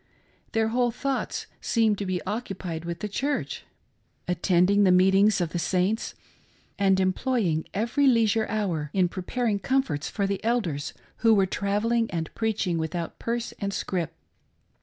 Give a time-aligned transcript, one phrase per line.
[0.53, 3.65] Their whole thoughts seemed to be occupied with the Church,
[4.27, 6.15] attending the meetings of the saints,
[6.79, 12.33] and employing every leisure hour in preparing comforts for the Elders who were traveUing and
[12.33, 14.13] preaching without purse and scrip.